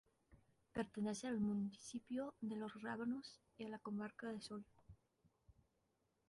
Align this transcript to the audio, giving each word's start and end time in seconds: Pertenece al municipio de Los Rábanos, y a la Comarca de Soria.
Pertenece 0.73 1.27
al 1.27 1.39
municipio 1.39 2.33
de 2.41 2.55
Los 2.55 2.81
Rábanos, 2.81 3.39
y 3.59 3.65
a 3.65 3.69
la 3.69 3.77
Comarca 3.77 4.29
de 4.29 4.41
Soria. 4.41 4.73